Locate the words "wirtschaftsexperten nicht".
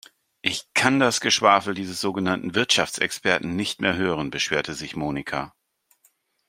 2.55-3.81